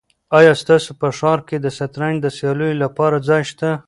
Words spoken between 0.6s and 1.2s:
ستاسو په